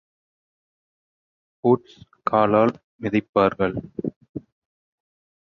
[1.63, 1.99] Boots
[2.23, 3.75] காலால் மிதிப்பார்கள்.